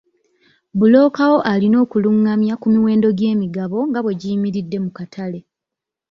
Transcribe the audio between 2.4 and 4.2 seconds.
ku miwendo gy'emigabo nga bwe